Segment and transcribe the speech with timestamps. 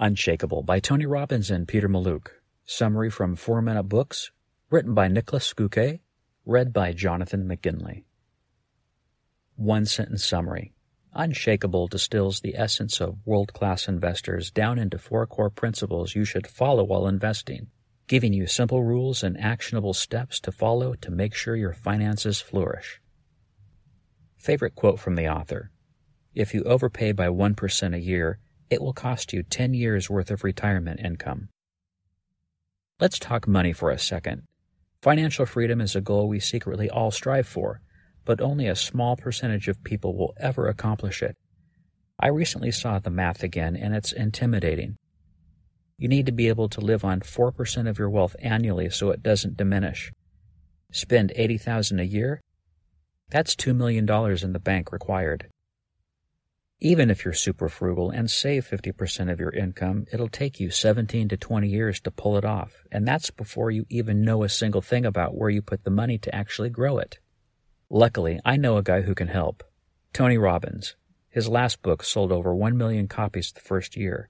[0.00, 2.40] Unshakeable by Tony Robbins and Peter Mallouk.
[2.64, 4.32] Summary from 4 Minute Books,
[4.70, 6.00] written by Niklas Göke,
[6.46, 8.04] read by Jonathan McGinley.
[9.56, 10.72] One sentence summary.
[11.14, 16.46] Unshakeable distills the essence of world class investors down into four core principles you should
[16.46, 17.68] follow while investing,
[18.08, 23.00] giving you simple rules and actionable steps to follow to make sure your finances flourish.
[24.38, 25.70] Favorite quote from the author
[26.34, 28.38] If you overpay by 1% a year,
[28.70, 31.48] it will cost you 10 years worth of retirement income.
[33.00, 34.42] Let's talk money for a second.
[35.02, 37.80] Financial freedom is a goal we secretly all strive for,
[38.24, 41.36] but only a small percentage of people will ever accomplish it.
[42.20, 44.96] I recently saw the math again, and it's intimidating.
[45.98, 49.22] You need to be able to live on 4% of your wealth annually so it
[49.22, 50.12] doesn't diminish.
[50.92, 52.40] Spend 80,000 a year?
[53.30, 55.48] That's $2 million in the bank required.
[56.84, 61.28] Even if you're super frugal and save 50% of your income, it'll take you 17
[61.28, 64.82] to 20 years to pull it off, and that's before you even know a single
[64.82, 67.20] thing about where you put the money to actually grow it.
[67.88, 69.62] Luckily, I know a guy who can help.
[70.12, 70.96] Tony Robbins.
[71.28, 74.28] His last book sold over 1 million copies the first year.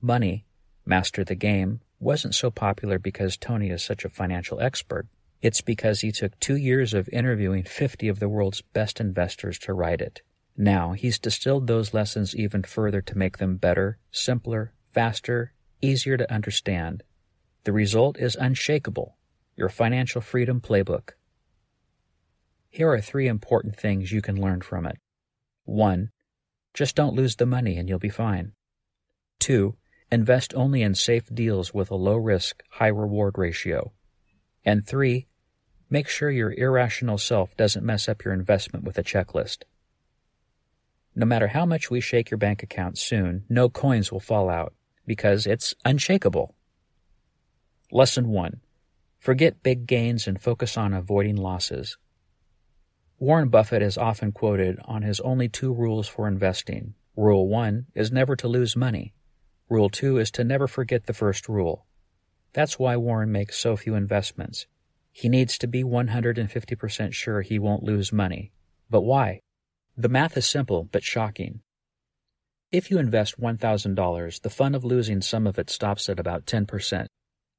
[0.00, 0.46] Money,
[0.86, 5.08] Master the Game, wasn't so popular because Tony is such a financial expert.
[5.42, 9.74] It's because he took two years of interviewing 50 of the world's best investors to
[9.74, 10.22] write it.
[10.56, 16.32] Now, he's distilled those lessons even further to make them better, simpler, faster, easier to
[16.32, 17.02] understand.
[17.64, 19.16] The result is unshakable
[19.56, 21.10] your financial freedom playbook.
[22.70, 24.98] Here are three important things you can learn from it.
[25.64, 26.10] 1.
[26.72, 28.52] Just don't lose the money and you'll be fine.
[29.40, 29.76] 2.
[30.10, 33.92] Invest only in safe deals with a low risk, high reward ratio.
[34.64, 35.26] And 3.
[35.90, 39.64] Make sure your irrational self doesn't mess up your investment with a checklist.
[41.14, 44.72] No matter how much we shake your bank account soon, no coins will fall out
[45.06, 46.54] because it's unshakable.
[47.90, 48.60] Lesson 1
[49.18, 51.96] Forget big gains and focus on avoiding losses.
[53.18, 56.94] Warren Buffett is often quoted on his only two rules for investing.
[57.14, 59.14] Rule 1 is never to lose money.
[59.68, 61.86] Rule 2 is to never forget the first rule.
[62.52, 64.66] That's why Warren makes so few investments.
[65.12, 68.50] He needs to be 150% sure he won't lose money.
[68.90, 69.42] But why?
[69.96, 71.60] The math is simple but shocking.
[72.70, 77.06] If you invest $1,000, the fun of losing some of it stops at about 10%.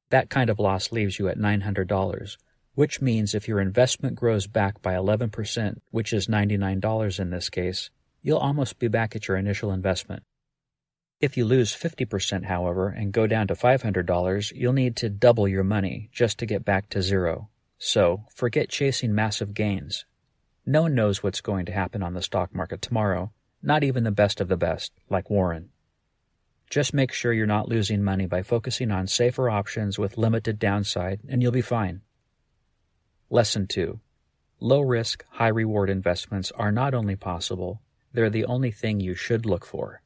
[0.10, 2.38] That kind of loss leaves you at $900,
[2.74, 7.92] which means if your investment grows back by 11%, which is $99 in this case,
[8.24, 10.24] you'll almost be back at your initial investment.
[11.22, 15.64] If you lose 50%, however, and go down to $500, you'll need to double your
[15.64, 17.50] money just to get back to zero.
[17.78, 20.06] So, forget chasing massive gains.
[20.66, 23.31] No one knows what's going to happen on the stock market tomorrow,
[23.62, 25.69] not even the best of the best, like Warren.
[26.69, 31.19] Just make sure you're not losing money by focusing on safer options with limited downside,
[31.28, 32.01] and you'll be fine.
[33.29, 34.00] Lesson 2
[34.59, 37.81] Low risk, high reward investments are not only possible,
[38.13, 40.01] they're the only thing you should look for.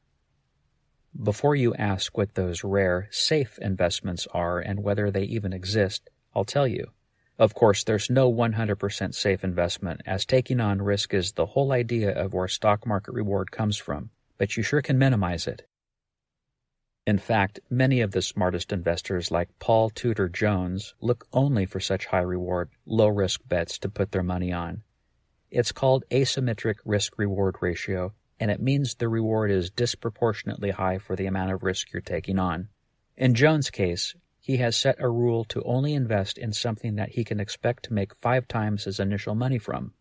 [1.20, 6.44] Before you ask what those rare, safe investments are and whether they even exist, I'll
[6.44, 6.90] tell you.
[7.38, 12.10] Of course, there's no 100% safe investment, as taking on risk is the whole idea
[12.10, 15.62] of where stock market reward comes from, but you sure can minimize it.
[17.06, 22.06] In fact, many of the smartest investors, like Paul Tudor Jones, look only for such
[22.06, 24.82] high reward, low risk bets to put their money on.
[25.50, 31.14] It's called asymmetric risk reward ratio, and it means the reward is disproportionately high for
[31.14, 32.68] the amount of risk you're taking on.
[33.16, 34.14] In Jones' case,
[34.48, 37.92] he has set a rule to only invest in something that he can expect to
[37.92, 39.92] make five times his initial money from.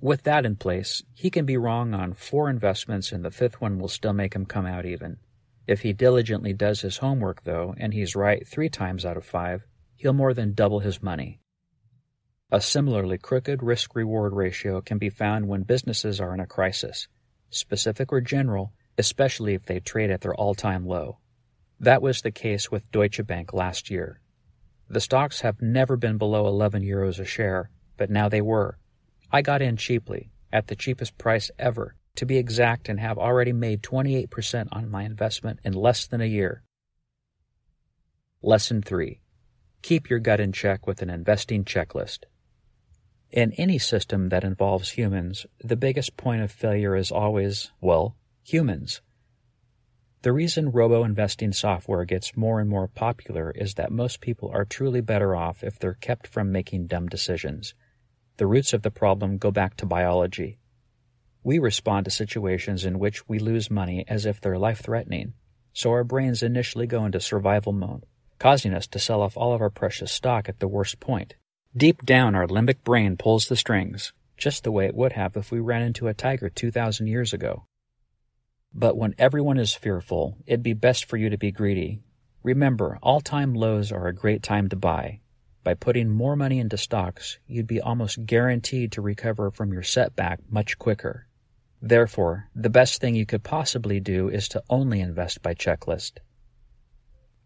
[0.00, 3.80] With that in place, he can be wrong on four investments and the fifth one
[3.80, 5.16] will still make him come out even.
[5.66, 9.66] If he diligently does his homework, though, and he's right three times out of five,
[9.96, 11.40] he'll more than double his money.
[12.52, 17.08] A similarly crooked risk reward ratio can be found when businesses are in a crisis,
[17.50, 21.18] specific or general, especially if they trade at their all time low.
[21.80, 24.20] That was the case with Deutsche Bank last year.
[24.88, 28.78] The stocks have never been below 11 euros a share, but now they were.
[29.30, 33.52] I got in cheaply, at the cheapest price ever, to be exact, and have already
[33.52, 36.62] made 28% on my investment in less than a year.
[38.42, 39.20] Lesson 3
[39.82, 42.20] Keep your gut in check with an investing checklist.
[43.30, 49.02] In any system that involves humans, the biggest point of failure is always, well, humans.
[50.24, 54.64] The reason robo investing software gets more and more popular is that most people are
[54.64, 57.74] truly better off if they're kept from making dumb decisions.
[58.38, 60.56] The roots of the problem go back to biology.
[61.42, 65.34] We respond to situations in which we lose money as if they're life threatening.
[65.74, 68.06] so our brains initially go into survival mode,
[68.38, 71.34] causing us to sell off all of our precious stock at the worst point.
[71.76, 75.52] Deep down, our limbic brain pulls the strings, just the way it would have if
[75.52, 77.66] we ran into a tiger 2,000 years ago.
[78.76, 82.02] But when everyone is fearful, it'd be best for you to be greedy.
[82.42, 85.20] Remember, all time lows are a great time to buy.
[85.62, 90.40] By putting more money into stocks, you'd be almost guaranteed to recover from your setback
[90.50, 91.28] much quicker.
[91.80, 96.18] Therefore, the best thing you could possibly do is to only invest by checklist.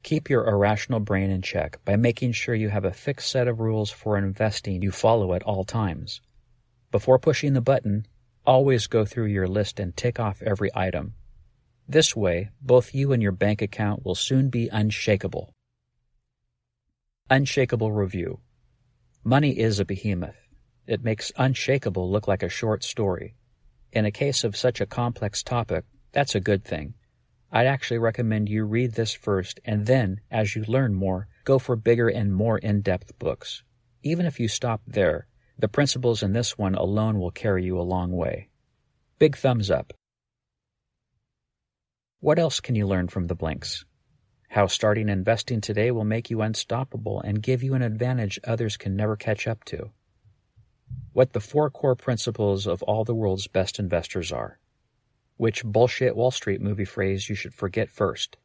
[0.02, 3.60] Keep your irrational brain in check by making sure you have a fixed set of
[3.60, 6.22] rules for investing you follow at all times.
[6.90, 8.06] Before pushing the button,
[8.46, 11.14] always go through your list and tick off every item.
[11.90, 15.54] This way, both you and your bank account will soon be unshakable.
[17.30, 18.40] Unshakable Review
[19.24, 20.36] Money is a behemoth.
[20.86, 23.36] It makes unshakable look like a short story.
[23.90, 26.92] In a case of such a complex topic, that's a good thing.
[27.50, 31.74] I'd actually recommend you read this first and then, as you learn more, go for
[31.74, 33.62] bigger and more in depth books.
[34.02, 35.26] Even if you stop there,
[35.58, 38.50] the principles in this one alone will carry you a long way.
[39.18, 39.94] Big thumbs up.
[42.20, 43.84] What else can you learn from the blinks?
[44.48, 48.96] How starting investing today will make you unstoppable and give you an advantage others can
[48.96, 49.90] never catch up to.
[51.12, 54.58] What the four core principles of all the world's best investors are.
[55.36, 58.36] Which bullshit Wall Street movie phrase you should forget first.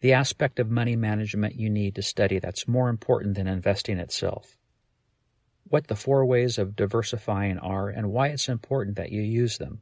[0.00, 4.58] The aspect of money management you need to study that's more important than investing itself
[5.70, 9.80] what the four ways of diversifying are and why it's important that you use them.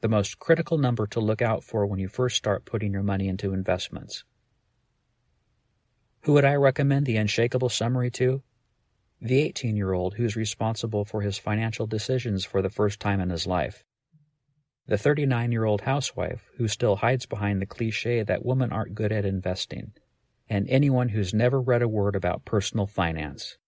[0.00, 3.26] The most critical number to look out for when you first start putting your money
[3.26, 4.24] into investments.
[6.22, 8.42] Who would I recommend the unshakable summary to?
[9.20, 13.30] The 18 year old who's responsible for his financial decisions for the first time in
[13.30, 13.84] his life.
[14.86, 19.10] The 39 year old housewife who still hides behind the cliche that women aren't good
[19.10, 19.94] at investing.
[20.48, 23.58] And anyone who's never read a word about personal finance.